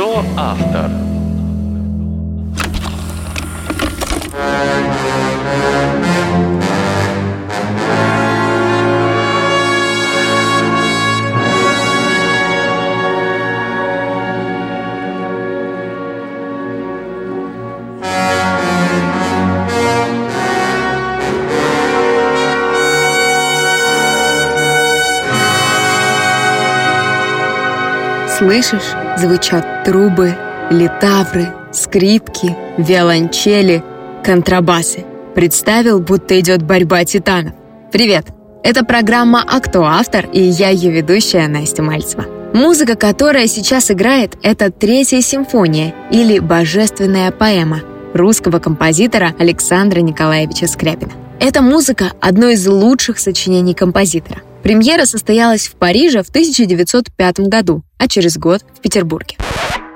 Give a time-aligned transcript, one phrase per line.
[0.00, 1.09] кто автор?
[28.40, 30.34] Слышишь, звучат трубы,
[30.70, 33.84] литавры, скрипки, виолончели,
[34.24, 35.04] контрабасы.
[35.34, 37.52] Представил, будто идет борьба титанов.
[37.92, 38.28] Привет!
[38.64, 42.24] Это программа «А кто автор?» и я ее ведущая Настя Мальцева.
[42.54, 47.82] Музыка, которая сейчас играет, это третья симфония или божественная поэма
[48.14, 51.12] русского композитора Александра Николаевича Скрябина.
[51.40, 54.40] Эта музыка– одно из лучших сочинений композитора.
[54.62, 59.36] Премьера состоялась в Париже в 1905 году, а через год в Петербурге.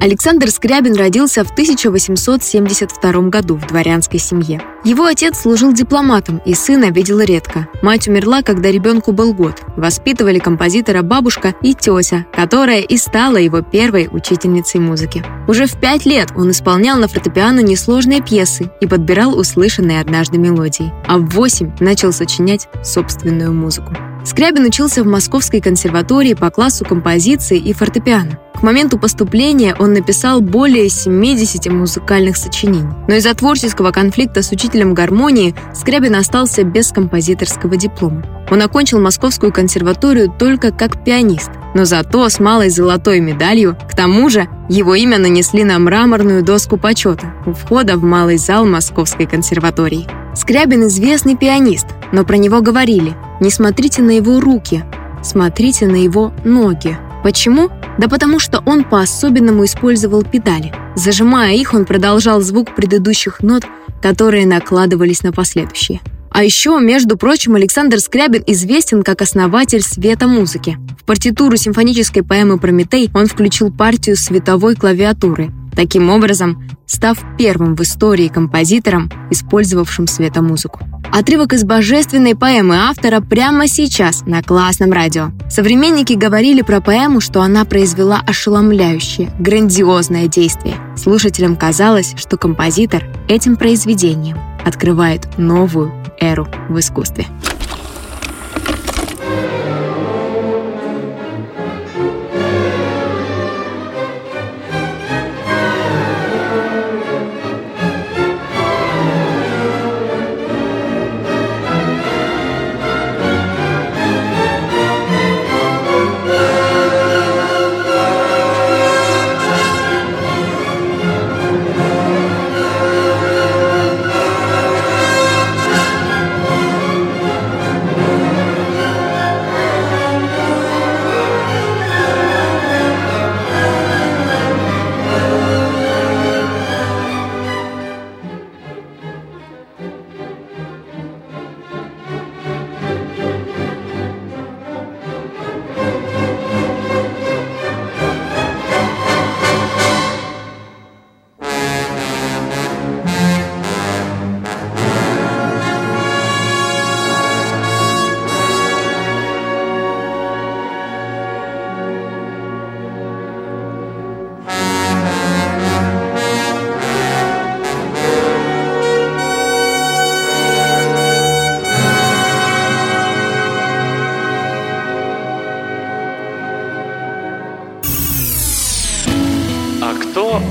[0.00, 4.62] Александр Скрябин родился в 1872 году в дворянской семье.
[4.82, 7.68] Его отец служил дипломатом и сына видел редко.
[7.82, 9.60] Мать умерла, когда ребенку был год.
[9.76, 15.22] Воспитывали композитора бабушка и тетя, которая и стала его первой учительницей музыки.
[15.46, 20.94] Уже в пять лет он исполнял на фортепиано несложные пьесы и подбирал услышанные однажды мелодии.
[21.06, 23.94] А в восемь начал сочинять собственную музыку.
[24.30, 28.38] Скрябин учился в Московской консерватории по классу композиции и фортепиано.
[28.54, 32.94] К моменту поступления он написал более 70 музыкальных сочинений.
[33.08, 38.24] Но из-за творческого конфликта с учителем гармонии Скрябин остался без композиторского диплома.
[38.52, 43.76] Он окончил Московскую консерваторию только как пианист, но зато с малой золотой медалью.
[43.90, 48.64] К тому же его имя нанесли на мраморную доску почета у входа в малый зал
[48.64, 50.06] Московской консерватории.
[50.36, 54.84] Скрябин известный пианист, но про него говорили «не смотрите на его руки,
[55.24, 56.96] смотрите на его ноги».
[57.24, 57.68] Почему?
[57.98, 60.72] Да потому что он по-особенному использовал педали.
[60.94, 63.64] Зажимая их, он продолжал звук предыдущих нот,
[64.00, 66.00] которые накладывались на последующие.
[66.30, 70.78] А еще, между прочим, Александр Скрябин известен как основатель света музыки.
[71.10, 78.28] Партитуру симфонической поэмы «Прометей» он включил партию световой клавиатуры, таким образом став первым в истории
[78.28, 80.78] композитором, использовавшим светомузыку.
[81.12, 85.32] Отрывок из божественной поэмы автора прямо сейчас на классном радио.
[85.50, 90.76] Современники говорили про поэму, что она произвела ошеломляющее, грандиозное действие.
[90.96, 97.26] Слушателям казалось, что композитор этим произведением открывает новую эру в искусстве.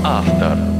[0.00, 0.79] Кто автор?